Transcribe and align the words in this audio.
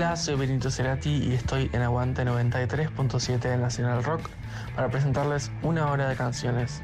Hola, 0.00 0.16
soy 0.16 0.34
Benito 0.34 0.70
Cerati 0.70 1.10
y 1.10 1.34
estoy 1.34 1.68
en 1.74 1.82
Aguante 1.82 2.24
93.7 2.24 3.38
de 3.38 3.58
Nacional 3.58 4.02
Rock 4.02 4.30
para 4.74 4.88
presentarles 4.88 5.52
una 5.62 5.92
hora 5.92 6.08
de 6.08 6.16
canciones. 6.16 6.80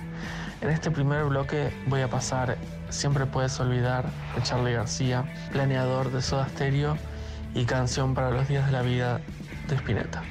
En 0.60 0.68
este 0.68 0.90
primer 0.90 1.24
bloque 1.24 1.72
voy 1.86 2.02
a 2.02 2.10
pasar 2.10 2.58
Siempre 2.90 3.24
puedes 3.24 3.58
olvidar 3.58 4.04
de 4.34 4.42
Charlie 4.42 4.74
García, 4.74 5.24
planeador 5.50 6.12
de 6.12 6.20
Soda 6.20 6.46
Stereo 6.50 6.98
y 7.54 7.64
canción 7.64 8.12
para 8.12 8.30
los 8.30 8.48
días 8.48 8.66
de 8.66 8.72
la 8.72 8.82
vida 8.82 9.22
de 9.66 9.76
Spinetta. 9.76 10.22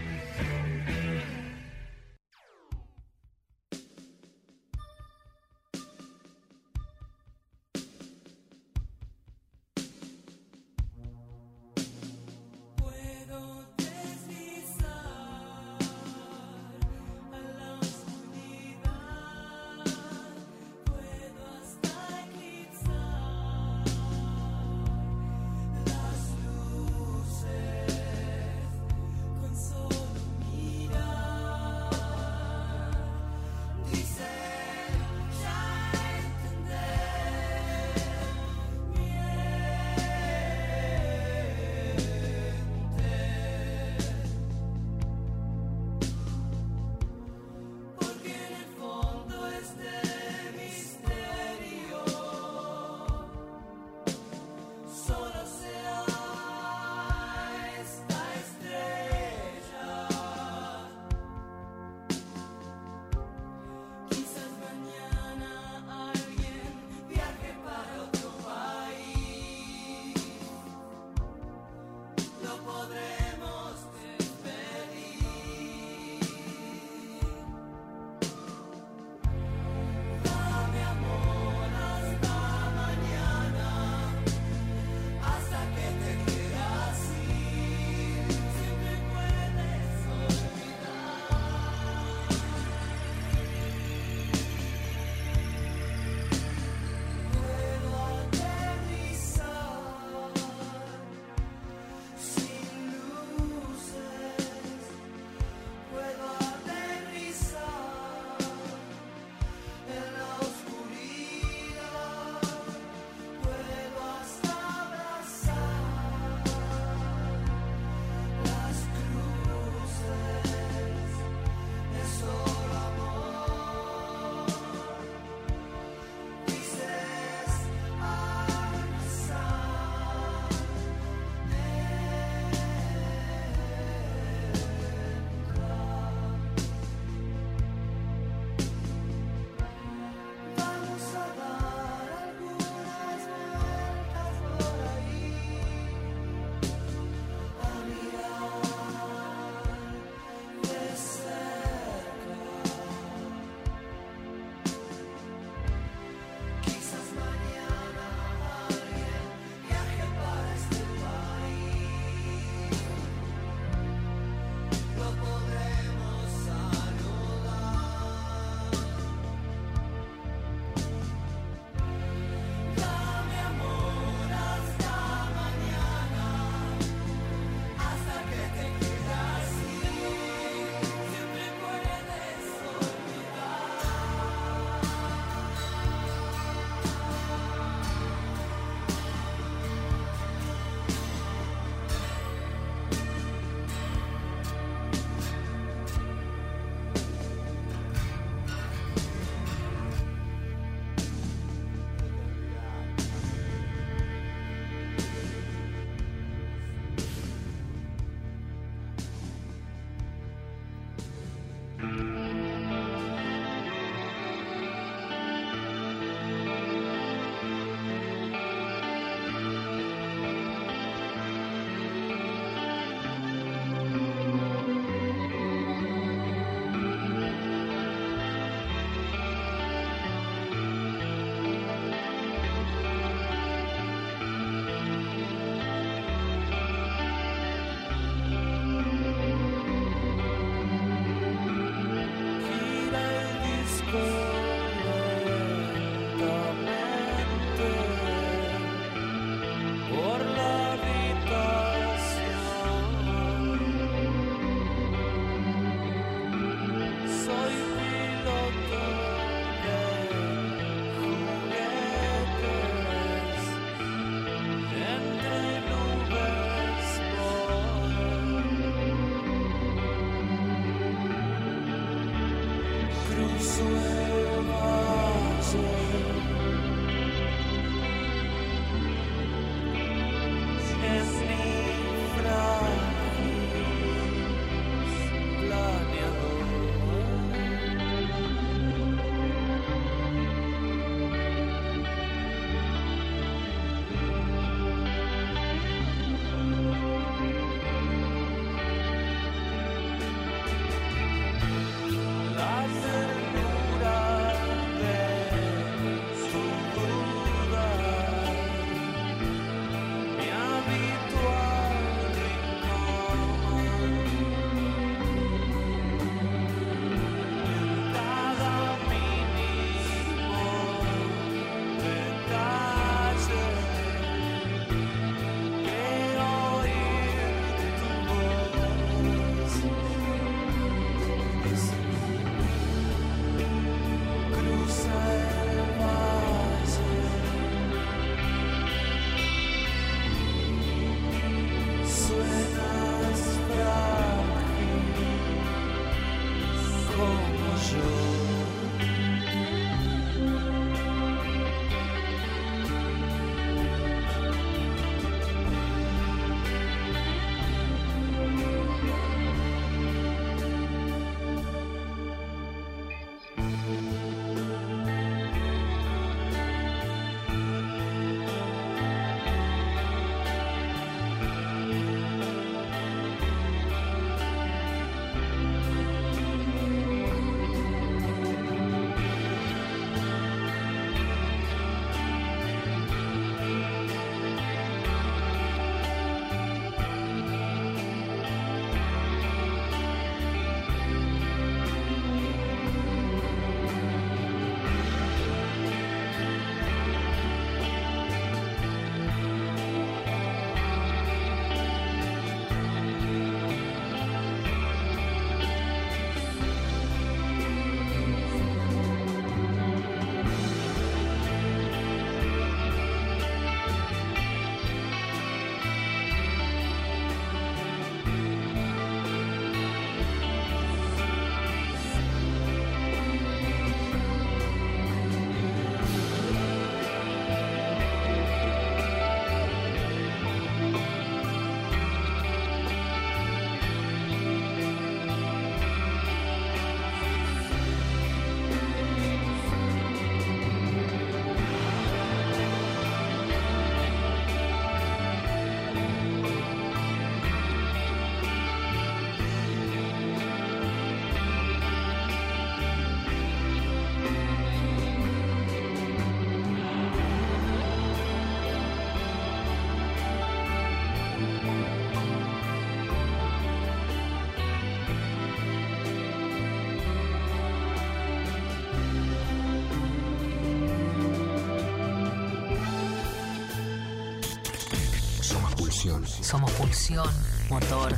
Somos 476.26 476.52
pulsión, 476.54 477.08
motor, 477.52 477.96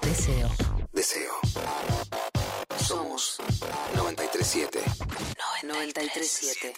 deseo. 0.00 0.50
Deseo. 0.90 1.34
Somos 2.78 3.36
937. 3.94 4.80
937. 5.62 6.72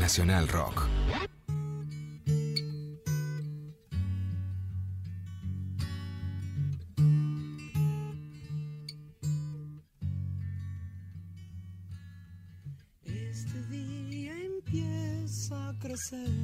Nacional 0.00 0.48
Rock. 0.48 0.82
Este 13.04 13.62
día 13.68 14.32
empieza 14.36 15.68
a 15.68 15.78
crecer. 15.78 16.43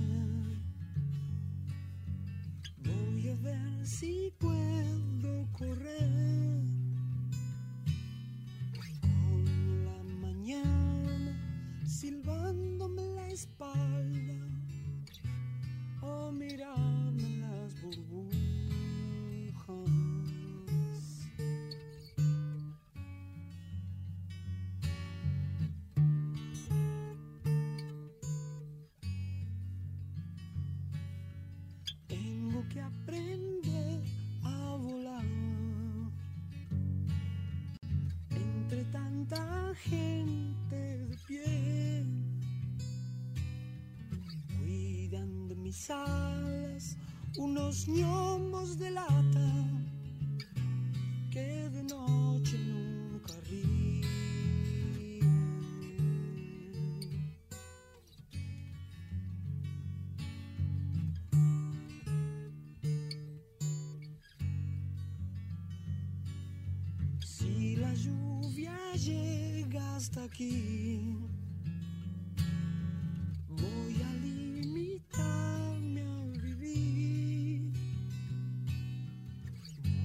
Voy 73.49 74.03
a 74.03 74.13
limitarme 74.15 76.03
a 76.03 76.25
vivir. 76.41 77.71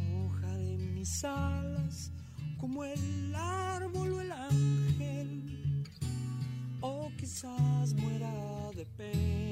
Mojaré 0.10 0.77
mis 0.77 1.24
alas 1.24 2.12
como 2.58 2.84
el 2.84 3.34
árbol 3.34 4.13
o 4.13 4.22
el 4.22 4.32
ángel, 4.32 5.84
o 6.82 7.10
quizás 7.18 7.94
muera 7.94 8.72
de 8.75 8.86
pena. 8.98 9.44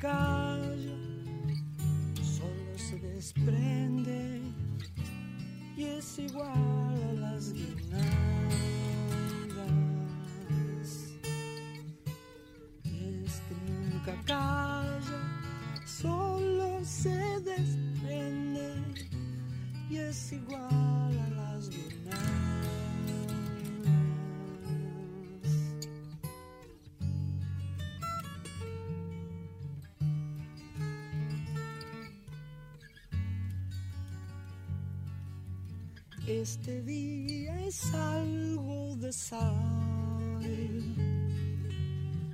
Calla. 0.00 0.96
Solo 2.22 2.78
se 2.78 2.98
desprende 2.98 4.40
y 5.76 5.84
es 5.84 6.18
igual 6.18 6.59
Este 36.30 36.80
día 36.82 37.60
es 37.66 37.92
algo 37.92 38.94
de 38.96 39.12
sal. 39.12 40.38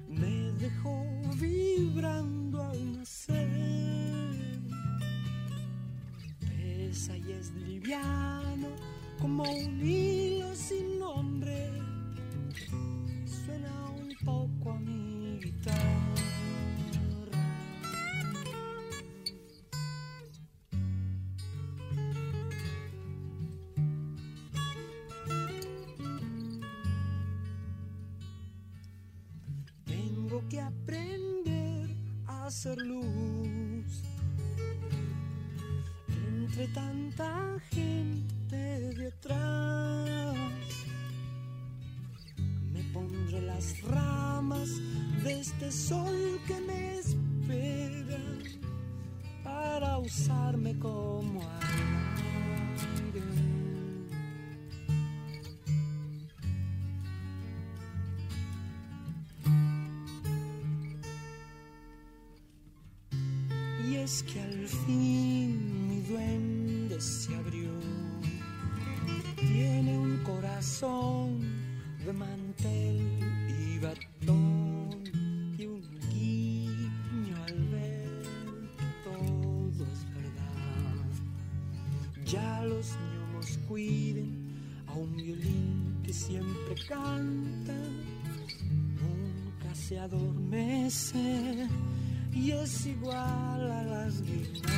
Me 0.07 0.53
dejó 0.61 1.03
vibrando 1.41 2.63
al 2.63 2.93
nacer. 2.93 4.29
Pesa 6.41 7.17
y 7.17 7.33
es 7.33 7.51
liviano 7.55 8.69
como 9.19 9.45
un 9.45 9.79
luz 32.75 34.03
entre 36.09 36.67
tanta 36.69 37.59
gente 37.71 38.57
detrás. 38.97 40.37
Me 42.73 42.83
pondré 42.93 43.41
las 43.43 43.81
ramas 43.83 44.71
de 45.23 45.41
este 45.41 45.71
sol 45.71 46.41
que 46.47 46.61
me 46.61 46.99
espera 46.99 48.19
para 49.45 49.99
usarme 49.99 50.79
como 50.79 51.06
que 64.23 64.41
al 64.41 64.67
fin 64.67 65.89
mi 65.89 66.01
duende 66.03 66.99
se 67.01 67.35
abrió. 67.35 67.71
Tiene 69.37 69.99
un 69.99 70.19
corazón 70.25 71.41
de 72.05 72.13
mantel 72.13 73.19
y 73.49 73.79
batón 73.79 75.03
y 75.59 75.67
un 75.67 75.83
guiño 76.11 77.37
al 77.47 77.69
ver 77.69 78.23
todo 79.05 79.85
es 79.93 80.07
verdad. 80.15 81.05
Ya 82.25 82.65
los 82.65 82.95
niños 82.97 83.59
cuiden 83.69 84.31
a 84.87 84.95
un 84.95 85.15
violín 85.17 86.01
que 86.03 86.13
siempre 86.13 86.75
canta, 86.89 87.75
nunca 89.03 89.75
se 89.75 89.99
adormece 89.99 91.69
y 92.37 92.53
es 92.53 92.87
igual 92.87 93.71
a 93.73 93.83
las 93.83 94.23
guirnaldas. 94.23 94.75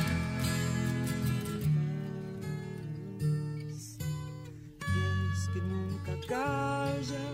Y 4.79 4.99
es 5.33 5.49
que 5.53 5.61
nunca 5.61 6.13
calla, 6.27 7.25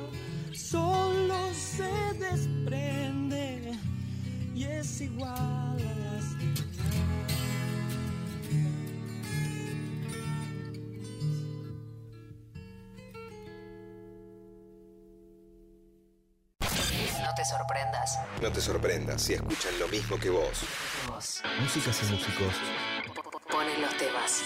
solo 0.52 1.38
se 1.54 1.92
desprende 2.20 3.78
y 4.56 4.64
es 4.64 5.02
igual 5.02 5.75
te 17.46 17.52
sorprendas. 17.52 18.20
No 18.42 18.52
te 18.52 18.60
sorprendas 18.60 19.22
si 19.22 19.34
escuchan 19.34 19.78
lo 19.80 19.88
mismo 19.88 20.18
que 20.18 20.32
vos. 20.32 20.62
Vos 21.08 21.44
Músicas 21.62 22.02
y 22.02 22.06
músicos. 22.12 22.56
ponen 23.52 23.80
los 23.82 23.96
temas. 23.98 24.42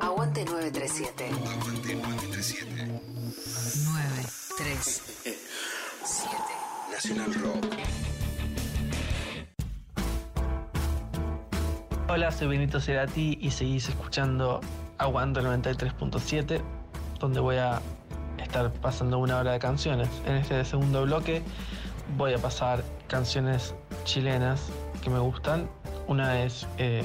Aguante 0.00 0.44
937. 0.44 1.26
Aguante 1.26 1.94
937. 1.94 2.70
937. 3.84 5.34
Nacional 6.92 7.34
Rock. 7.34 7.64
Hola, 12.08 12.30
soy 12.32 12.48
Benito 12.48 12.80
Cerati 12.80 13.38
y 13.40 13.52
seguís 13.52 13.88
escuchando 13.88 14.60
Aguanto 14.98 15.40
93.7, 15.40 16.60
donde 17.18 17.40
voy 17.40 17.56
a 17.56 17.80
estar 18.50 18.72
pasando 18.72 19.18
una 19.18 19.38
hora 19.38 19.52
de 19.52 19.60
canciones. 19.60 20.08
En 20.26 20.34
este 20.34 20.64
segundo 20.64 21.04
bloque 21.04 21.40
voy 22.16 22.34
a 22.34 22.38
pasar 22.38 22.82
canciones 23.06 23.76
chilenas 24.02 24.70
que 25.04 25.08
me 25.08 25.20
gustan. 25.20 25.70
Una 26.08 26.42
es 26.42 26.66
eh, 26.76 27.04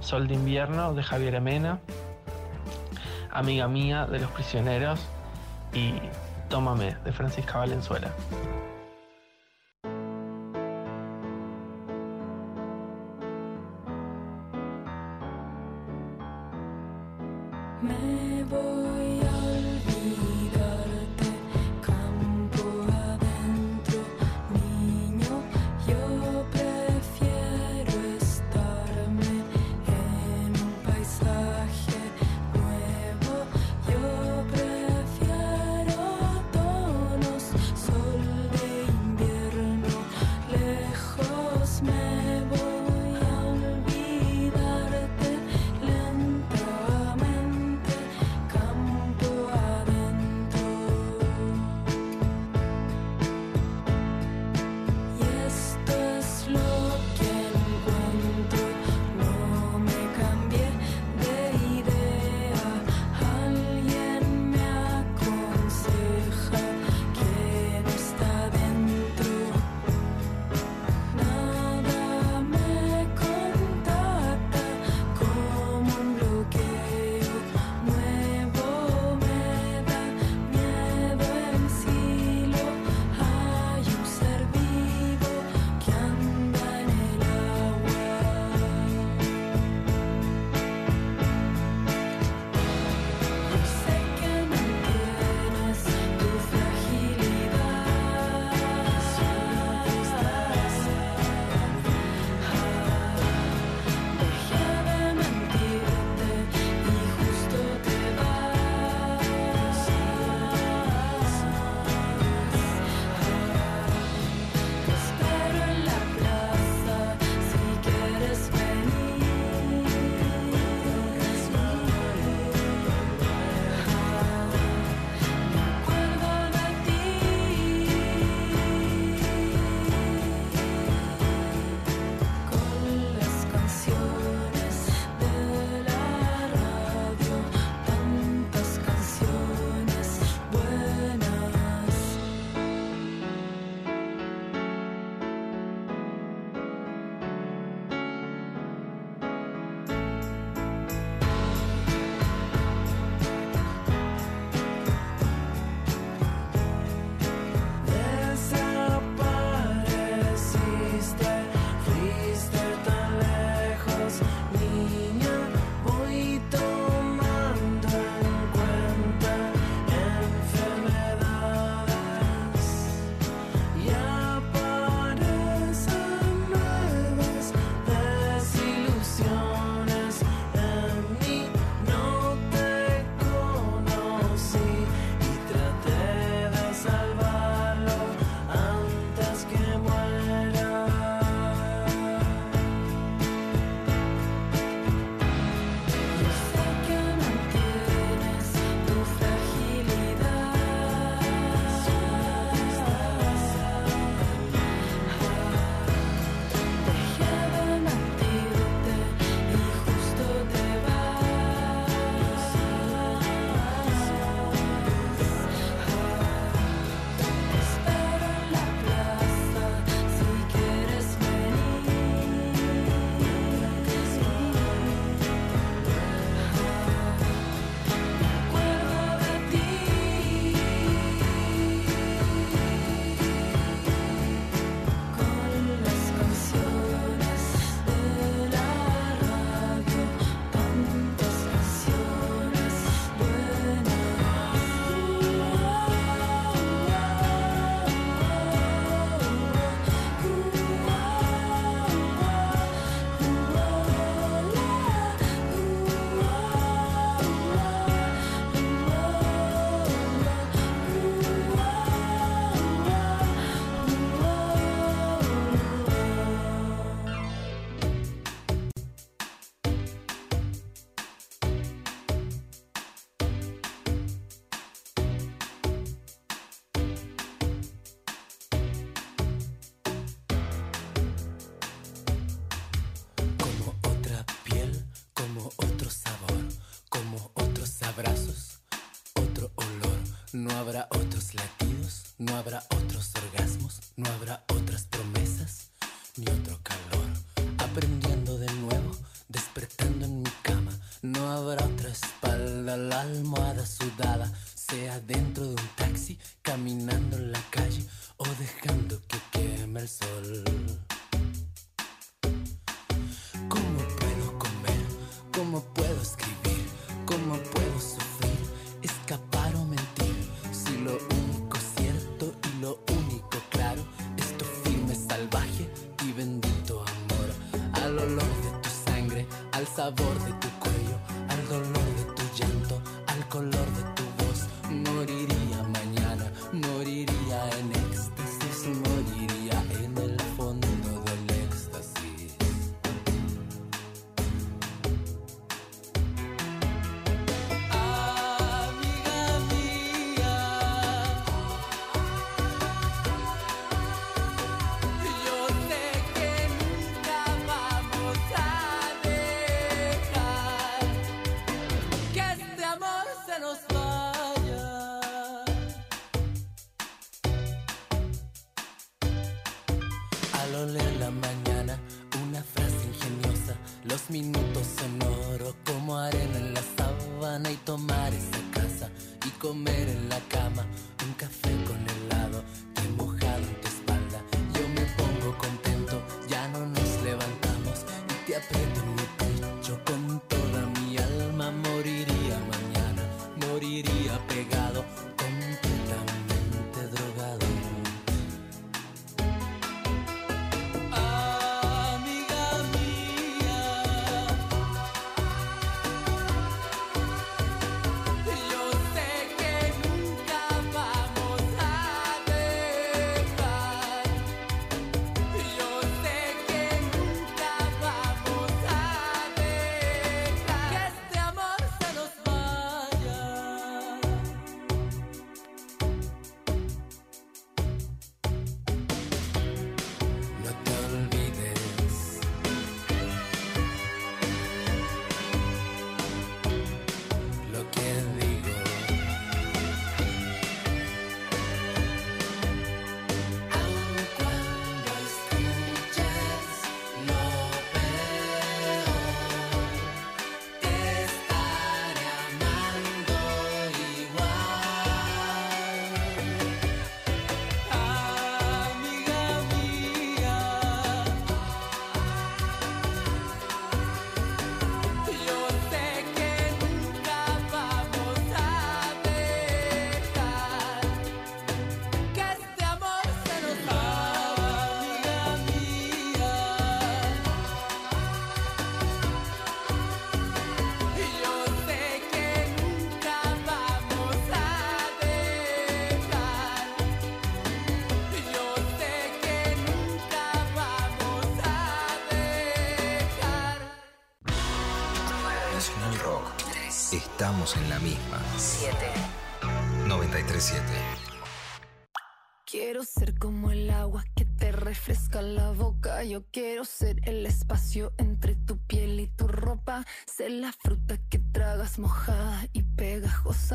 Sol 0.00 0.28
de 0.28 0.34
invierno 0.34 0.92
de 0.92 1.02
Javier 1.02 1.36
Amena, 1.36 1.80
Amiga 3.30 3.68
mía 3.68 4.06
de 4.06 4.18
Los 4.18 4.30
Prisioneros 4.32 5.00
y 5.72 5.94
Tómame 6.50 6.94
de 7.06 7.12
Francisca 7.12 7.60
Valenzuela. 7.60 8.10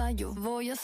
ensayo 0.04 0.34
voy 0.36 0.70
a 0.70 0.76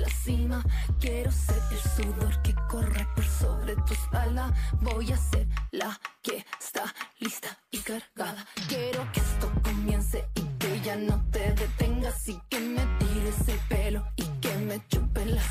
la 0.00 0.08
cima. 0.08 0.62
Quiero 1.00 1.30
ser 1.32 1.60
el 1.70 1.78
sudor 1.78 2.42
que 2.42 2.54
corre 2.68 3.06
por 3.14 3.24
sobre 3.24 3.76
tu 3.76 3.94
espalda. 3.94 4.52
Voy 4.80 5.12
a 5.12 5.16
ser 5.16 5.46
la 5.72 5.98
que 6.22 6.44
está 6.60 6.94
lista 7.18 7.48
y 7.70 7.78
cargada. 7.78 8.46
Quiero 8.68 9.06
que 9.12 9.20
esto 9.20 9.50
comience 9.62 10.28
y 10.34 10.42
que 10.58 10.80
ya 10.80 10.96
no 10.96 11.24
te 11.30 11.52
detengas 11.52 12.28
y 12.28 12.40
que 12.48 12.60
me 12.60 12.84
tires 12.98 13.48
el 13.48 13.58
pelo 13.68 14.06
y 14.16 14.24
que 14.40 14.54
me 14.56 14.86
chupes 14.88 15.26
las 15.26 15.46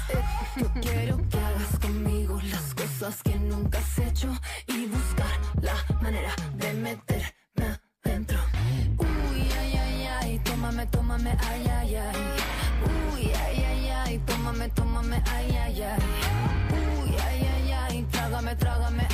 Yo 0.57 0.71
quiero 0.81 1.17
que 1.29 1.39
hagas 1.39 1.79
conmigo 1.79 2.39
las 2.51 2.73
cosas 2.73 3.21
que 3.23 3.35
nunca 3.35 3.79
has 3.79 3.99
hecho 3.99 4.29
y 4.67 4.85
buscar 4.87 5.39
la 5.61 5.75
manera 6.01 6.33
de 6.55 6.73
meterme 6.73 7.79
adentro. 8.03 8.39
Uy, 8.97 9.49
ay, 9.59 9.73
ay, 9.77 10.07
ay, 10.21 10.39
tómame, 10.39 10.85
tómame, 10.87 11.37
ay, 11.49 11.67
ay, 11.67 11.95
ay 11.95 12.44
tómame, 14.45 14.69
tómame, 14.69 15.23
ay, 15.33 15.57
ay, 15.57 15.81
ay. 15.81 15.99
Uy, 17.01 17.15
ay, 17.27 17.47
ay, 17.47 17.71
ay, 17.71 18.05
trágame, 18.11 18.55
trágame, 18.55 19.04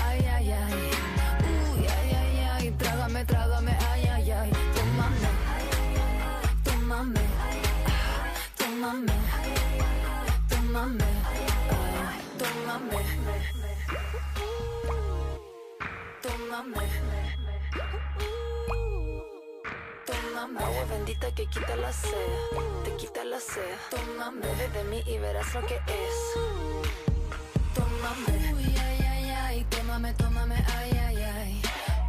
bendita 21.12 21.32
que 21.36 21.45
quita 21.47 21.76
la 21.76 21.91
sed, 21.91 22.12
te 22.84 22.95
quita 22.95 23.24
la 23.26 23.39
sed. 23.39 23.76
Tómame, 23.89 24.41
bebe 24.41 24.69
de 24.69 24.84
mí 24.86 25.04
y 25.06 25.17
verás 25.17 25.54
lo 25.54 25.65
que 25.65 25.76
es. 25.76 26.17
Tómame, 27.76 28.54
uy, 28.54 28.76
ay, 28.80 29.00
ay, 29.10 29.30
ay, 29.30 29.65
tómame, 29.69 30.13
tómame, 30.13 30.56
ay, 30.56 30.91
ay, 30.91 31.17
ay. 31.17 31.62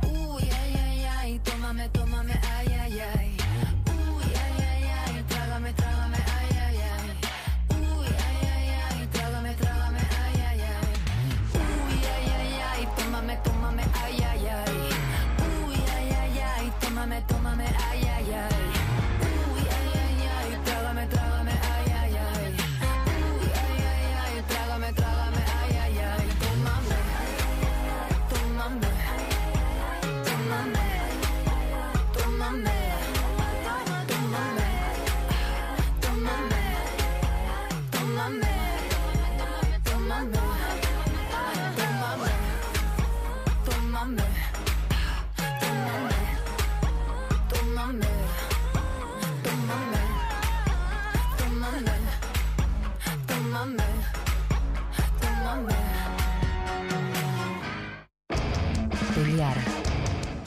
Uy, 0.08 0.42
ay, 0.42 0.74
ay, 0.76 1.04
ay, 1.04 1.38
tómame, 1.40 1.88
tómame, 1.88 2.32
ay. 2.32 2.51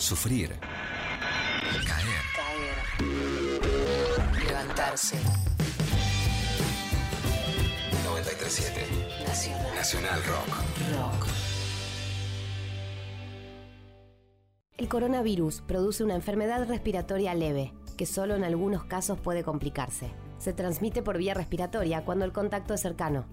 Sufrir. 0.05 0.49
Caer. 1.87 2.21
caer, 2.35 2.77
levantarse. 4.47 5.17
937. 8.03 8.85
Nacional 9.25 9.73
Nacional 9.73 10.23
Rock. 10.25 10.47
Rock. 10.93 11.27
El 14.77 14.87
coronavirus 14.87 15.61
produce 15.61 16.03
una 16.03 16.13
enfermedad 16.13 16.67
respiratoria 16.67 17.33
leve, 17.33 17.73
que 17.97 18.05
solo 18.05 18.35
en 18.35 18.43
algunos 18.43 18.83
casos 18.83 19.19
puede 19.19 19.43
complicarse. 19.43 20.11
Se 20.37 20.53
transmite 20.53 21.01
por 21.01 21.17
vía 21.17 21.33
respiratoria 21.33 22.05
cuando 22.05 22.25
el 22.25 22.31
contacto 22.31 22.75
es 22.75 22.81
cercano. 22.81 23.25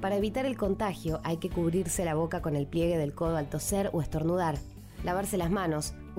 Para 0.00 0.14
evitar 0.14 0.46
el 0.46 0.56
contagio 0.56 1.20
hay 1.24 1.38
que 1.38 1.50
cubrirse 1.50 2.04
la 2.04 2.14
boca 2.14 2.40
con 2.40 2.54
el 2.54 2.68
pliegue 2.68 2.98
del 2.98 3.14
codo 3.14 3.36
al 3.36 3.48
toser 3.48 3.90
o 3.92 4.00
estornudar, 4.00 4.58
lavarse 5.02 5.36
las 5.36 5.50
manos, 5.50 5.94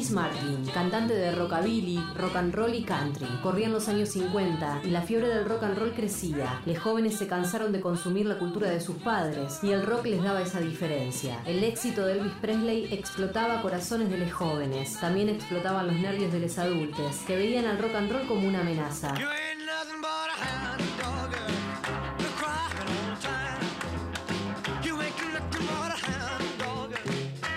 Janis 0.00 0.12
Martin, 0.12 0.64
cantante 0.72 1.12
de 1.12 1.30
rockabilly, 1.32 2.02
rock 2.16 2.36
and 2.36 2.54
roll 2.54 2.74
y 2.74 2.82
country. 2.84 3.26
Corrían 3.42 3.70
los 3.70 3.86
años 3.86 4.08
50 4.08 4.80
y 4.84 4.88
la 4.88 5.02
fiebre 5.02 5.28
del 5.28 5.44
rock 5.44 5.64
and 5.64 5.76
roll 5.76 5.92
crecía. 5.92 6.62
Los 6.64 6.78
jóvenes 6.78 7.18
se 7.18 7.26
cansaron 7.26 7.70
de 7.70 7.82
consumir 7.82 8.24
la 8.24 8.38
cultura 8.38 8.70
de 8.70 8.80
sus 8.80 8.96
padres 8.96 9.58
y 9.62 9.72
el 9.72 9.84
rock 9.84 10.06
les 10.06 10.22
daba 10.22 10.40
esa 10.40 10.58
diferencia. 10.58 11.42
El 11.44 11.62
éxito 11.64 12.06
de 12.06 12.14
Elvis 12.14 12.32
Presley 12.40 12.88
explotaba 12.94 13.60
corazones 13.60 14.08
de 14.08 14.16
los 14.16 14.32
jóvenes. 14.32 14.98
También 14.98 15.28
explotaban 15.28 15.88
los 15.88 15.96
nervios 15.96 16.32
de 16.32 16.40
los 16.40 16.56
adultos, 16.56 17.16
que 17.26 17.36
veían 17.36 17.66
al 17.66 17.76
rock 17.76 17.96
and 17.96 18.10
roll 18.10 18.26
como 18.26 18.48
una 18.48 18.62
amenaza. 18.62 19.12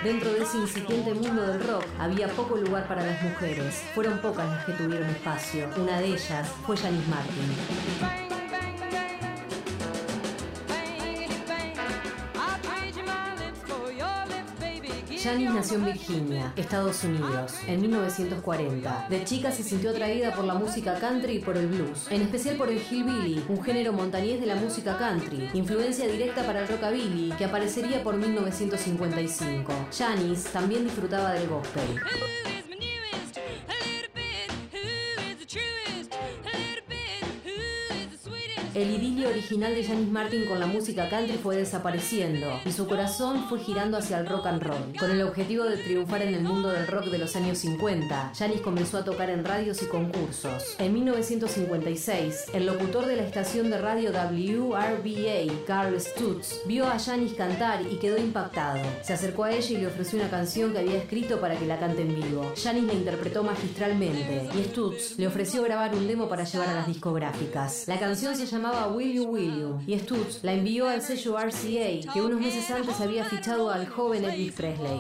Dentro 0.03 0.33
de 0.33 0.43
ese 0.43 0.57
incipiente 0.57 1.13
mundo 1.13 1.43
del 1.43 1.63
rock 1.65 1.85
había 1.97 2.27
poco 2.27 2.57
lugar 2.57 2.85
para 2.89 3.05
las 3.05 3.23
mujeres. 3.23 3.81
Fueron 3.95 4.19
pocas 4.19 4.45
las 4.49 4.65
que 4.65 4.73
tuvieron 4.73 5.07
espacio. 5.09 5.69
Una 5.77 5.99
de 5.99 6.07
ellas 6.07 6.49
fue 6.65 6.75
Janis 6.75 7.07
Martin. 7.07 8.22
Janis 15.23 15.53
nació 15.53 15.77
en. 15.77 15.85
Virginia, 15.85 16.53
Estados 16.57 17.01
Unidos, 17.05 17.53
en 17.65 17.79
1940. 17.79 19.07
De 19.09 19.23
chica 19.23 19.51
se 19.51 19.63
sintió 19.63 19.91
atraída 19.91 20.33
por 20.35 20.43
la 20.43 20.53
música 20.53 20.99
country 20.99 21.35
y 21.35 21.39
por 21.39 21.55
el 21.55 21.67
blues, 21.67 22.07
en 22.09 22.23
especial 22.23 22.57
por 22.57 22.69
el 22.69 22.77
hillbilly, 22.77 23.41
un 23.47 23.63
género 23.63 23.93
montañés 23.93 24.41
de 24.41 24.47
la 24.47 24.55
música 24.55 24.97
country, 24.97 25.49
influencia 25.53 26.07
directa 26.07 26.43
para 26.43 26.59
el 26.59 26.67
rockabilly 26.67 27.31
que 27.37 27.45
aparecería 27.45 28.03
por 28.03 28.17
1955. 28.17 29.71
Janis 29.97 30.43
también 30.51 30.83
disfrutaba 30.83 31.31
del 31.31 31.47
gospel. 31.47 32.01
El 38.83 38.95
idilio 38.95 39.29
original 39.29 39.73
de 39.73 39.81
Janis 39.81 40.09
Martin 40.09 40.45
con 40.45 40.59
la 40.59 40.67
música 40.67 41.07
country 41.07 41.37
fue 41.37 41.55
desapareciendo 41.55 42.59
y 42.65 42.71
su 42.73 42.85
corazón 42.85 43.45
fue 43.47 43.59
girando 43.59 43.95
hacia 43.95 44.19
el 44.19 44.27
rock 44.27 44.47
and 44.47 44.61
roll. 44.61 44.93
Con 44.99 45.09
el 45.09 45.21
objetivo 45.21 45.63
de 45.63 45.77
triunfar 45.77 46.21
en 46.21 46.33
el 46.33 46.43
mundo 46.43 46.67
del 46.67 46.85
rock 46.87 47.05
de 47.05 47.17
los 47.17 47.33
años 47.37 47.59
50, 47.59 48.33
Janis 48.37 48.59
comenzó 48.59 48.97
a 48.97 49.05
tocar 49.05 49.29
en 49.29 49.45
radios 49.45 49.81
y 49.83 49.85
concursos. 49.85 50.75
En 50.79 50.93
1956, 50.95 52.47
el 52.53 52.65
locutor 52.65 53.05
de 53.05 53.15
la 53.15 53.23
estación 53.23 53.69
de 53.69 53.77
radio 53.77 54.11
WRBA, 54.11 55.65
Carl 55.65 55.97
Stutz, 55.97 56.59
vio 56.67 56.85
a 56.85 56.99
Janis 56.99 57.35
cantar 57.35 57.83
y 57.89 57.95
quedó 57.99 58.17
impactado. 58.17 58.81
Se 59.01 59.13
acercó 59.13 59.45
a 59.45 59.53
ella 59.53 59.77
y 59.77 59.77
le 59.77 59.87
ofreció 59.87 60.19
una 60.19 60.29
canción 60.29 60.73
que 60.73 60.79
había 60.79 60.97
escrito 60.97 61.39
para 61.39 61.55
que 61.55 61.67
la 61.67 61.79
cante 61.79 62.01
en 62.01 62.15
vivo. 62.15 62.51
Janis 62.61 62.83
la 62.83 62.93
interpretó 62.95 63.43
magistralmente 63.43 64.49
y 64.53 64.63
Stutz 64.65 65.17
le 65.17 65.27
ofreció 65.27 65.63
grabar 65.63 65.95
un 65.95 66.05
demo 66.05 66.27
para 66.27 66.43
llevar 66.43 66.67
a 66.67 66.75
las 66.75 66.87
discográficas. 66.87 67.85
La 67.87 67.97
canción 67.97 68.35
se 68.35 68.45
llamaba 68.45 68.72
Will 68.73 69.13
You 69.13 69.23
Will 69.25 69.59
You 69.59 69.79
y 69.85 69.99
Stutz 69.99 70.43
la 70.43 70.53
envió 70.53 70.87
al 70.87 71.01
sello 71.01 71.37
RCA 71.37 72.11
que 72.11 72.21
unos 72.21 72.39
meses 72.39 72.69
antes 72.71 72.99
había 72.99 73.23
fichado 73.25 73.69
al 73.69 73.87
joven 73.87 74.25
Elvis 74.25 74.53
Presley. 74.53 74.97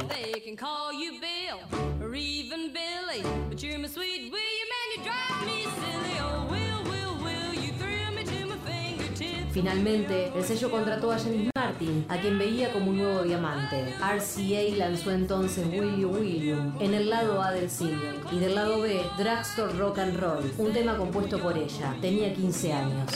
Finalmente, 9.53 10.31
el 10.35 10.43
sello 10.43 10.71
contrató 10.71 11.11
a 11.11 11.19
Janis 11.19 11.47
Martin, 11.55 12.05
a 12.09 12.17
quien 12.17 12.39
veía 12.39 12.73
como 12.73 12.89
un 12.89 12.97
nuevo 12.97 13.21
diamante. 13.21 13.93
RCA 13.99 14.75
lanzó 14.77 15.11
entonces 15.11 15.67
Will 15.67 15.95
You 15.95 16.09
Will 16.09 16.41
You 16.41 16.73
en 16.79 16.95
el 16.95 17.07
lado 17.07 17.39
A 17.39 17.51
del 17.51 17.69
single 17.69 18.15
y 18.31 18.39
del 18.39 18.55
lado 18.55 18.81
B 18.81 18.99
Drugstore 19.15 19.73
Rock 19.73 19.99
and 19.99 20.19
Roll, 20.19 20.51
un 20.57 20.73
tema 20.73 20.97
compuesto 20.97 21.37
por 21.37 21.55
ella. 21.55 21.95
Tenía 22.01 22.33
15 22.33 22.73
años. 22.73 23.11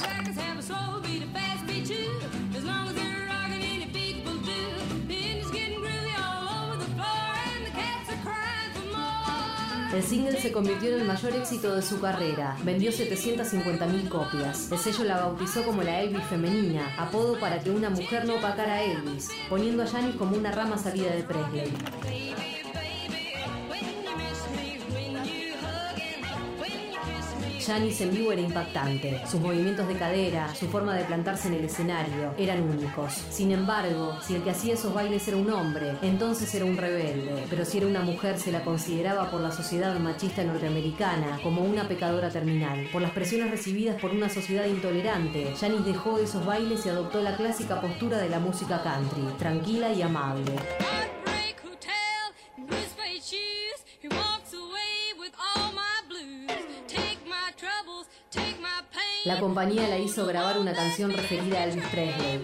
El 9.94 10.04
single 10.04 10.40
se 10.40 10.52
convirtió 10.52 10.90
en 10.90 11.02
el 11.02 11.08
mayor 11.08 11.34
éxito 11.34 11.74
de 11.74 11.82
su 11.82 12.02
carrera. 12.02 12.58
Vendió 12.64 12.92
750.000 12.92 14.10
copias. 14.10 14.70
El 14.70 14.78
sello 14.78 15.06
la 15.06 15.18
bautizó 15.18 15.64
como 15.64 15.82
la 15.82 16.02
Elvis 16.02 16.24
femenina, 16.26 16.94
apodo 16.98 17.40
para 17.40 17.60
que 17.60 17.72
una 17.72 17.90
mujer 17.90 18.26
no 18.26 18.36
opacara 18.36 18.74
a 18.74 18.84
Elvis, 18.84 19.30
poniendo 19.50 19.84
a 19.84 19.88
Janis 19.88 20.16
como 20.16 20.36
una 20.36 20.52
rama 20.52 20.78
salida 20.78 21.16
de 21.16 21.24
Presley. 21.24 21.72
Janis 27.68 28.00
en 28.00 28.12
vivo 28.12 28.32
era 28.32 28.40
impactante. 28.40 29.22
Sus 29.30 29.42
movimientos 29.42 29.86
de 29.90 29.96
cadera, 29.96 30.56
su 30.56 30.68
forma 30.68 30.96
de 30.96 31.04
plantarse 31.04 31.50
en 31.50 31.56
el 31.56 31.66
escenario 31.66 32.34
eran 32.38 32.62
únicos. 32.62 33.12
Sin 33.30 33.52
embargo, 33.52 34.18
si 34.22 34.36
el 34.36 34.44
que 34.44 34.52
hacía 34.52 34.76
esos 34.76 34.94
bailes 34.94 35.28
era 35.28 35.36
un 35.36 35.52
hombre, 35.52 35.98
entonces 36.02 36.56
era 36.56 36.64
un 36.64 36.78
rebelde. 36.78 37.44
Pero 37.50 37.66
si 37.66 37.80
era 37.80 37.88
una 37.88 38.04
mujer, 38.04 38.40
se 38.40 38.54
la 38.54 38.64
consideraba 38.64 39.30
por 39.30 39.42
la 39.42 39.52
sociedad 39.52 40.00
machista 40.00 40.46
norteamericana 40.46 41.42
como 41.44 41.62
una 41.62 41.90
pecadora 41.90 42.30
terminal. 42.30 42.88
Por 42.94 43.02
las 43.02 43.12
presiones 43.12 43.52
recibidas 43.52 44.00
por 44.00 44.12
una 44.12 44.30
sociedad 44.30 44.66
intolerante, 44.66 45.54
Janis 45.60 45.84
dejó 45.84 46.20
esos 46.20 46.46
bailes 46.46 46.86
y 46.86 46.90
adoptó 46.90 47.22
la 47.22 47.36
clásica 47.36 47.82
postura 47.82 48.20
de 48.20 48.30
la 48.30 48.40
música 48.40 48.82
country, 48.82 49.24
tranquila 49.38 49.92
y 49.92 50.02
amable. 50.02 50.54
La 59.28 59.42
compañía 59.42 59.90
la 59.90 60.00
hizo 60.00 60.26
grabar 60.26 60.58
una 60.58 60.72
canción 60.72 61.12
referida 61.12 61.60
a 61.60 61.66
Elvis 61.66 61.84
Presley. 61.88 62.42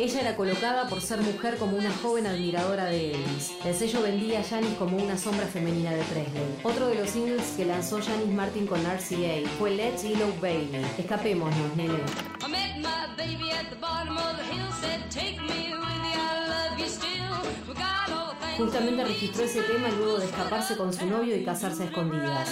Ella 0.00 0.22
era 0.22 0.34
colocada 0.34 0.88
por 0.88 1.02
ser 1.02 1.20
mujer 1.20 1.58
como 1.58 1.76
una 1.76 1.92
joven 1.92 2.26
admiradora 2.26 2.86
de 2.86 3.12
Elvis. 3.12 3.52
El 3.62 3.74
sello 3.74 4.00
vendía 4.00 4.40
a 4.40 4.42
Janis 4.42 4.72
como 4.78 4.96
una 4.96 5.18
sombra 5.18 5.46
femenina 5.46 5.90
de 5.90 6.02
Presley. 6.04 6.58
Otro 6.62 6.86
de 6.86 6.94
los 6.94 7.10
singles 7.10 7.52
que 7.54 7.66
lanzó 7.66 8.00
Janis 8.00 8.34
Martin 8.34 8.66
con 8.66 8.80
RCA 8.80 9.46
fue 9.58 9.72
Let's 9.72 10.02
Elope 10.02 10.40
Baby. 10.40 10.86
Escapémonos, 10.96 11.76
nene. 11.76 11.92
I 11.92 12.48
met 12.48 12.78
my 12.78 13.14
baby 13.14 13.50
at 13.52 13.68
the 13.68 13.76
bottom 13.76 14.16
of 14.16 14.38
the 14.38 14.44
hill. 14.44 14.72
Said, 14.80 15.10
take 15.10 15.38
me 15.38 15.74
with 15.74 16.04
you, 16.08 16.18
I 16.18 16.48
love 16.48 16.78
you 16.78 16.86
still. 16.86 17.36
We 17.68 17.74
got 17.74 18.08
all 18.08 18.32
the 18.32 18.46
things 18.46 18.56
Justamente 18.56 19.04
registró 19.04 19.44
ese 19.44 19.60
tema 19.64 19.90
luego 19.98 20.18
de 20.18 20.24
escaparse 20.24 20.78
con 20.78 20.94
su 20.94 21.04
novio 21.04 21.36
y 21.36 21.44
casarse 21.44 21.82
a 21.82 21.86
escondidas. 21.86 22.48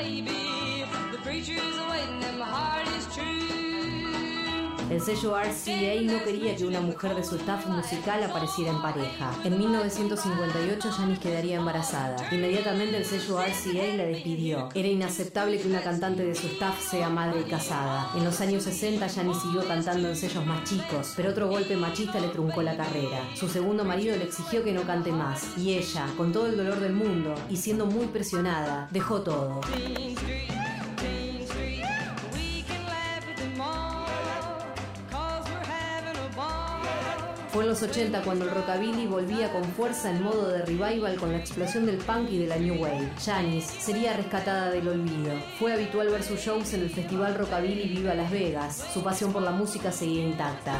Baby. 0.00 0.49
El 4.90 5.00
sello 5.00 5.36
RCA 5.36 6.02
no 6.02 6.24
quería 6.24 6.56
que 6.56 6.64
una 6.66 6.80
mujer 6.80 7.14
de 7.14 7.22
su 7.22 7.36
staff 7.36 7.68
musical 7.68 8.24
apareciera 8.24 8.72
en 8.72 8.82
pareja. 8.82 9.30
En 9.44 9.56
1958 9.56 10.90
Janis 10.90 11.20
quedaría 11.20 11.58
embarazada. 11.58 12.16
Inmediatamente 12.32 12.96
el 12.96 13.04
sello 13.04 13.40
RCA 13.40 13.96
la 13.96 14.04
despidió. 14.06 14.70
Era 14.74 14.88
inaceptable 14.88 15.60
que 15.60 15.68
una 15.68 15.82
cantante 15.82 16.24
de 16.24 16.34
su 16.34 16.48
staff 16.48 16.82
sea 16.90 17.08
madre 17.08 17.42
y 17.42 17.48
casada. 17.48 18.10
En 18.16 18.24
los 18.24 18.40
años 18.40 18.64
60 18.64 19.08
Janis 19.08 19.36
siguió 19.40 19.64
cantando 19.68 20.08
en 20.08 20.16
sellos 20.16 20.44
más 20.44 20.68
chicos, 20.68 21.12
pero 21.14 21.30
otro 21.30 21.48
golpe 21.48 21.76
machista 21.76 22.18
le 22.18 22.28
truncó 22.28 22.60
la 22.62 22.76
carrera. 22.76 23.22
Su 23.36 23.48
segundo 23.48 23.84
marido 23.84 24.16
le 24.16 24.24
exigió 24.24 24.64
que 24.64 24.72
no 24.72 24.82
cante 24.82 25.12
más, 25.12 25.56
y 25.56 25.74
ella, 25.74 26.06
con 26.16 26.32
todo 26.32 26.48
el 26.48 26.56
dolor 26.56 26.80
del 26.80 26.94
mundo 26.94 27.36
y 27.48 27.56
siendo 27.56 27.86
muy 27.86 28.06
presionada, 28.06 28.88
dejó 28.90 29.20
todo. 29.20 29.60
Fue 37.52 37.64
en 37.64 37.70
los 37.70 37.82
80 37.82 38.22
cuando 38.22 38.44
el 38.44 38.52
rockabilly 38.52 39.08
volvía 39.08 39.52
con 39.52 39.64
fuerza 39.64 40.10
en 40.10 40.22
modo 40.22 40.48
de 40.50 40.62
revival 40.62 41.16
con 41.16 41.32
la 41.32 41.38
explosión 41.38 41.84
del 41.84 41.96
punk 41.96 42.30
y 42.30 42.38
de 42.38 42.46
la 42.46 42.56
new 42.56 42.80
wave. 42.80 43.10
Janis 43.24 43.64
sería 43.64 44.16
rescatada 44.16 44.70
del 44.70 44.86
olvido. 44.86 45.32
Fue 45.58 45.72
habitual 45.72 46.10
ver 46.10 46.22
sus 46.22 46.38
shows 46.38 46.72
en 46.74 46.82
el 46.82 46.90
festival 46.90 47.34
Rockabilly 47.34 47.88
Viva 47.88 48.14
Las 48.14 48.30
Vegas. 48.30 48.84
Su 48.94 49.02
pasión 49.02 49.32
por 49.32 49.42
la 49.42 49.50
música 49.50 49.90
seguía 49.90 50.26
intacta. 50.26 50.78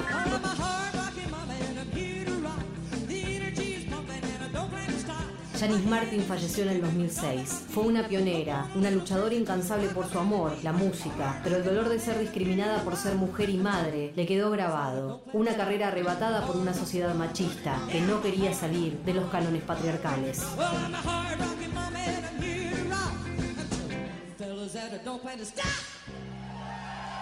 Janis 5.60 5.84
Martin 5.84 6.22
falleció 6.22 6.64
en 6.64 6.70
el 6.70 6.80
2006. 6.80 7.66
Fue 7.68 7.82
una 7.82 8.08
pionera, 8.08 8.66
una 8.74 8.90
luchadora 8.90 9.34
incansable 9.34 9.88
por 9.90 10.08
su 10.08 10.18
amor, 10.18 10.56
la 10.62 10.72
música, 10.72 11.38
pero 11.44 11.56
el 11.56 11.64
dolor 11.64 11.90
de 11.90 12.00
ser 12.00 12.18
discriminada 12.18 12.82
por 12.82 12.96
ser 12.96 13.16
mujer 13.16 13.50
y 13.50 13.58
madre 13.58 14.14
le 14.16 14.24
quedó 14.24 14.50
grabado. 14.50 15.22
Una 15.34 15.54
carrera 15.54 15.88
arrebatada 15.88 16.46
por 16.46 16.56
una 16.56 16.72
sociedad 16.72 17.14
machista 17.14 17.78
que 17.92 18.00
no 18.00 18.22
quería 18.22 18.54
salir 18.54 19.00
de 19.00 19.12
los 19.12 19.30
cánones 19.30 19.62
patriarcales. 19.64 20.42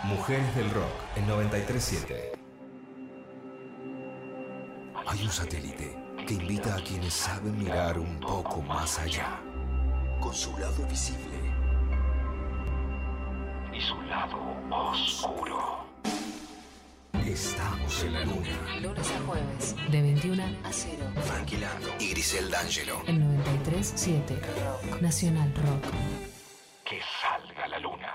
Mujeres 0.04 0.54
del 0.54 0.70
Rock 0.70 0.94
en 1.16 1.26
937. 1.26 2.32
Hay 5.08 5.22
un 5.24 5.30
satélite 5.30 6.07
que 6.28 6.34
invita 6.34 6.76
a 6.76 6.84
quienes 6.84 7.14
saben 7.14 7.58
mirar 7.58 7.98
un 7.98 8.20
poco 8.20 8.60
más 8.60 8.98
allá, 8.98 9.40
con 10.20 10.34
su 10.34 10.54
lado 10.58 10.86
visible 10.86 11.38
y 13.72 13.80
su 13.80 13.98
lado 14.02 14.36
oscuro. 14.70 15.86
Estamos 17.24 18.04
en 18.04 18.12
la 18.12 18.24
luna. 18.26 18.78
Lunes 18.82 19.10
a 19.10 19.20
jueves, 19.26 19.76
de 19.90 20.02
21 20.02 20.42
a 20.64 20.70
0. 20.70 20.96
Frankie 21.24 21.56
Lando 21.56 21.88
y 21.98 22.10
Grisel 22.10 22.50
D'Angelo. 22.50 23.00
En 23.06 23.42
93.7. 23.42 24.38
Rock. 24.38 25.00
Nacional 25.00 25.54
Rock. 25.54 25.84
Que 26.84 27.00
salga 27.22 27.68
la 27.68 27.78
luna. 27.78 28.12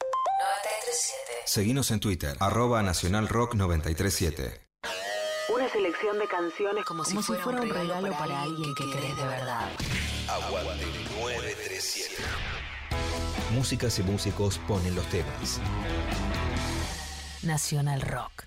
93.7. 0.00 0.02
Seguinos 1.44 1.90
en 1.90 2.00
Twitter, 2.00 2.36
arroba 2.40 2.82
Nacional 2.82 3.28
Rock 3.28 3.54
937. 3.54 4.69
Selección 6.00 6.18
de 6.18 6.28
canciones 6.28 6.84
como, 6.86 7.04
si, 7.04 7.14
fuera, 7.18 7.60
un 7.60 7.68
regalo, 7.68 8.10
para 8.12 8.42
alguien 8.42 8.74
que 8.74 8.90
querés 8.90 9.14
de 9.18 9.22
verdad. 9.22 9.68
Aguante 10.28 10.86
937. 11.20 12.22
Músicas 13.54 13.98
y 13.98 14.02
músicos 14.04 14.58
ponen 14.66 14.94
los 14.94 15.04
temas. 15.06 15.60
Nacional 17.42 18.00
Rock. 18.00 18.44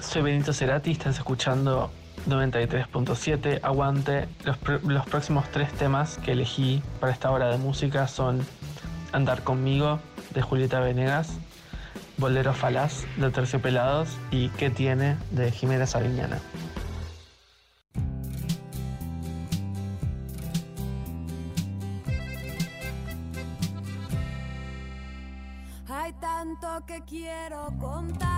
Soy 0.00 0.22
Benito 0.22 0.54
Cerati, 0.54 0.92
estás 0.92 1.18
escuchando 1.18 1.90
93.7. 2.26 3.60
Aguante. 3.62 4.28
Los, 4.44 4.58
pr- 4.58 4.80
los 4.82 5.04
próximos 5.06 5.44
tres 5.50 5.70
temas 5.74 6.16
que 6.24 6.32
elegí 6.32 6.82
para 7.00 7.12
esta 7.12 7.30
hora 7.30 7.48
de 7.50 7.58
música 7.58 8.08
son 8.08 8.46
Andar 9.12 9.42
conmigo 9.44 10.00
de 10.30 10.40
Julieta 10.40 10.80
Venegas, 10.80 11.32
Bolero 12.20 12.52
Falaz 12.52 13.06
de 13.16 13.30
Terciopelados 13.30 14.10
y 14.30 14.50
¿Qué 14.50 14.68
tiene? 14.68 15.16
de 15.30 15.50
Jimena 15.50 15.86
Sabiñana. 15.86 16.38
Hay 25.88 26.12
tanto 26.20 26.84
que 26.86 27.02
quiero 27.06 27.72
contarte, 27.78 28.29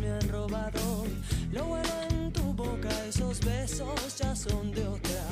me 0.00 0.10
han 0.10 0.28
robado 0.28 1.04
lo 1.52 1.64
bueno 1.64 1.90
en 2.10 2.32
tu 2.32 2.42
boca, 2.52 2.88
esos 3.08 3.40
besos 3.40 4.18
ya 4.18 4.34
son 4.34 4.72
de 4.72 4.86
otra. 4.86 5.22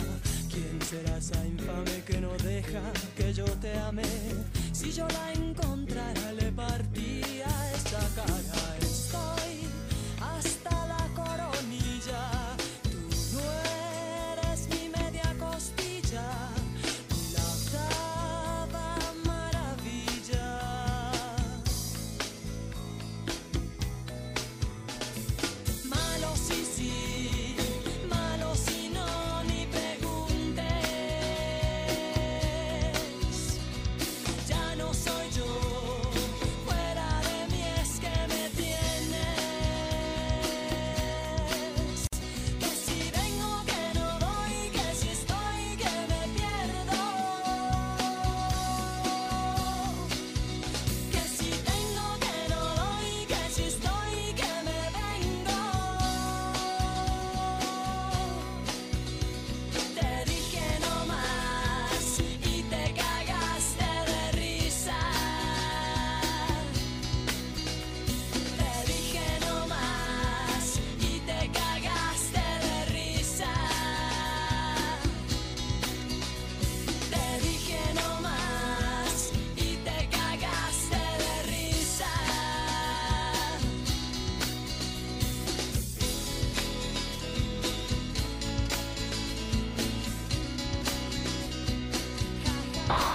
¿Quién 0.50 0.80
será 0.82 1.18
esa 1.18 1.44
infame 1.46 2.02
que 2.06 2.20
no 2.20 2.30
deja 2.38 2.80
que 3.16 3.32
yo 3.32 3.44
te 3.60 3.76
ame? 3.78 4.04
Si 4.72 4.92
yo 4.92 5.06
la 5.08 5.33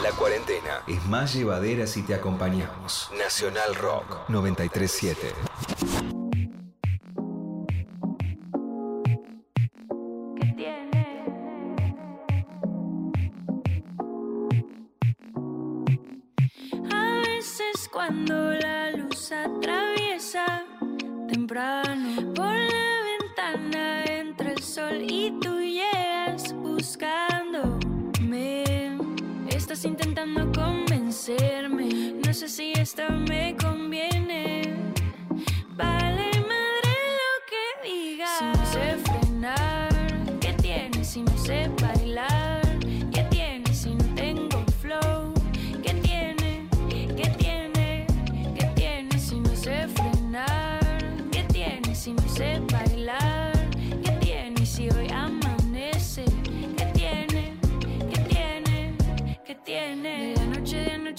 La 0.02 0.12
cuarentena 0.12 0.82
es 0.88 1.06
más 1.06 1.34
llevadera 1.34 1.86
si 1.88 2.04
te 2.04 2.14
acompañamos. 2.14 3.12
Nacional 3.18 3.76
Rock 3.76 4.30
937. 4.30 5.34
Cuando 17.92 18.54
la 18.54 18.92
luz 18.92 19.32
atraviesa 19.32 20.64
temprano. 21.28 21.89
intentando 30.30 30.52
convencerme. 30.52 32.14
No 32.26 32.34
sé 32.34 32.48
si 32.50 32.74
esta 32.74 33.10
me 33.10 33.56
conviene. 33.56 34.29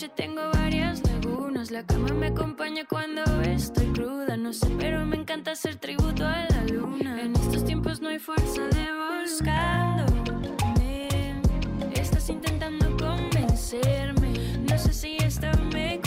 noche 0.00 0.12
tengo 0.16 0.40
varias 0.54 1.02
lagunas. 1.02 1.70
La 1.70 1.84
cama 1.84 2.08
me 2.14 2.28
acompaña 2.28 2.86
cuando 2.86 3.22
estoy 3.42 3.86
cruda. 3.92 4.34
No 4.36 4.54
sé, 4.54 4.66
pero 4.78 5.04
me 5.04 5.16
encanta 5.16 5.50
hacer 5.50 5.76
tributo 5.76 6.26
a 6.26 6.46
la 6.48 6.64
luna. 6.72 7.20
En 7.20 7.36
estos 7.36 7.66
tiempos 7.66 8.00
no 8.00 8.08
hay 8.08 8.18
fuerza 8.18 8.62
de 8.62 8.86
buscándome. 9.22 10.56
Estás 11.92 12.30
intentando 12.30 12.86
convencerme. 12.96 14.32
No 14.70 14.78
sé 14.78 14.94
si 14.94 15.18
esto 15.18 15.48
me 15.70 16.00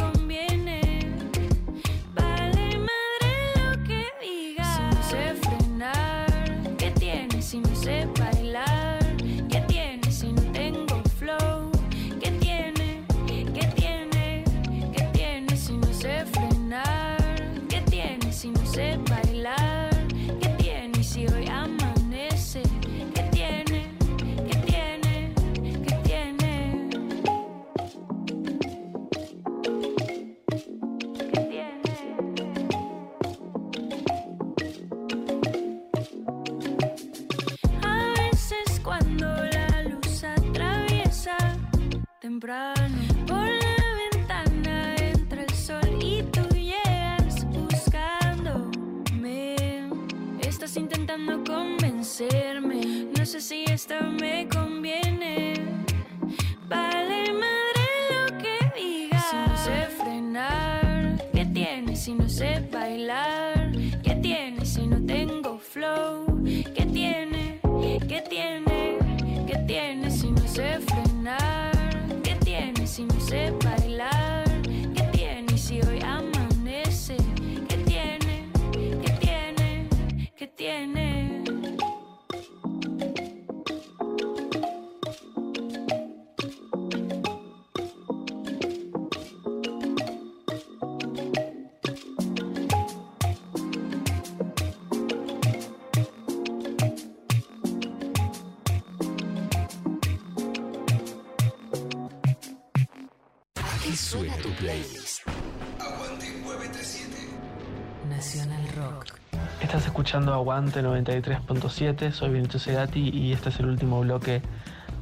Aguante 110.34 110.82
93.7, 110.82 112.12
soy 112.12 112.32
Vinicius 112.32 112.64
Segati 112.64 113.10
y 113.10 113.34
este 113.34 113.50
es 113.50 113.60
el 113.60 113.68
último 113.68 114.02
bloque 114.02 114.42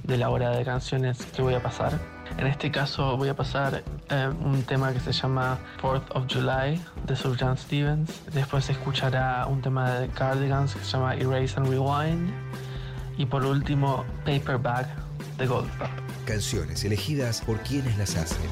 de 0.03 0.17
la 0.17 0.29
hora 0.29 0.51
de 0.51 0.65
canciones 0.65 1.25
que 1.25 1.41
voy 1.41 1.53
a 1.53 1.61
pasar. 1.61 1.99
En 2.37 2.47
este 2.47 2.71
caso 2.71 3.17
voy 3.17 3.29
a 3.29 3.35
pasar 3.35 3.83
eh, 4.09 4.29
un 4.43 4.63
tema 4.63 4.93
que 4.93 4.99
se 4.99 5.11
llama 5.11 5.59
4th 5.81 6.15
of 6.15 6.25
July 6.31 6.81
de 7.05 7.15
Sir 7.15 7.37
John 7.39 7.57
Stevens. 7.57 8.21
Después 8.33 8.65
se 8.65 8.71
escuchará 8.71 9.45
un 9.47 9.61
tema 9.61 9.99
de 9.99 10.07
Cardigans 10.09 10.73
que 10.75 10.83
se 10.83 10.91
llama 10.91 11.15
Erase 11.15 11.55
and 11.57 11.69
Rewind. 11.69 12.31
Y 13.17 13.25
por 13.25 13.45
último, 13.45 14.05
Paperback 14.25 14.87
de 15.37 15.47
Goldfrapp. 15.47 15.91
Canciones 16.25 16.83
elegidas 16.83 17.41
por 17.41 17.59
quienes 17.59 17.97
las 17.97 18.15
hacen. 18.15 18.49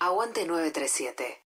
Aguante 0.00 0.46
937. 0.46 1.45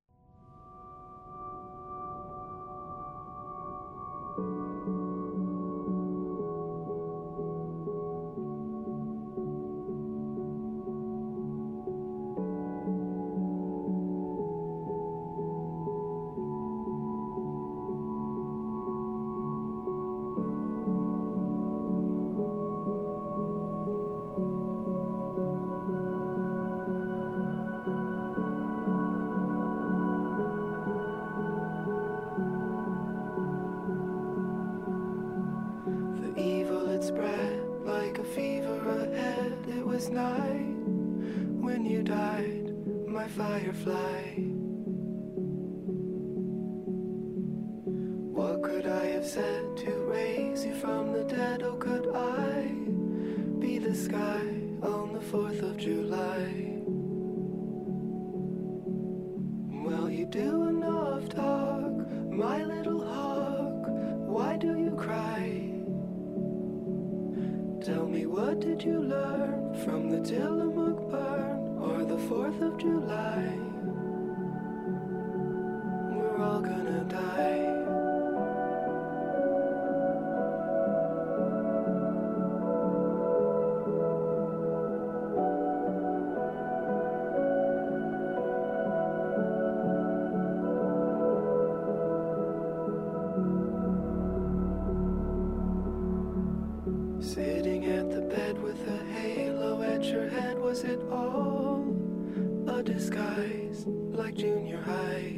junior 104.33 104.81
high, 104.83 105.33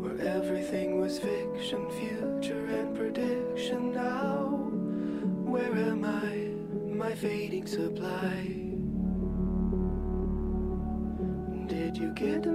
where 0.00 0.18
everything 0.20 1.00
was 1.00 1.18
fiction, 1.18 1.90
future, 1.90 2.66
and 2.66 2.94
prediction. 2.94 3.92
Now, 3.92 4.70
where 5.44 5.72
am 5.72 6.04
I? 6.04 6.52
My 6.94 7.14
fading 7.14 7.66
supply. 7.66 8.62
Did 11.66 11.96
you 11.96 12.12
get 12.12 12.46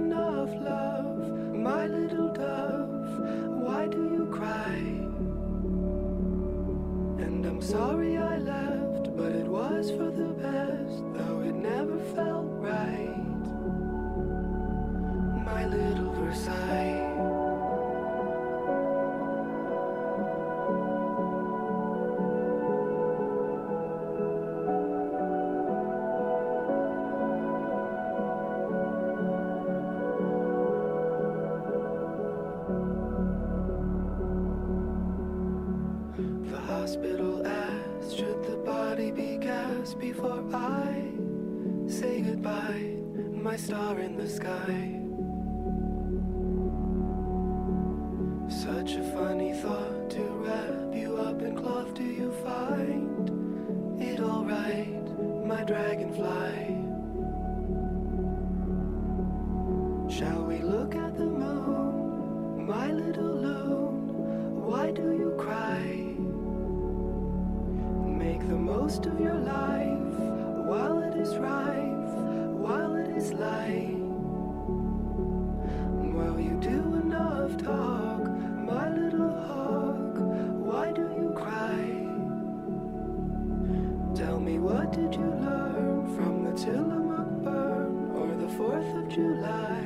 July. 89.14 89.81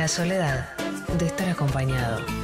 La 0.00 0.08
soledad 0.08 0.66
de 1.18 1.26
estar 1.26 1.50
acompañado. 1.50 2.39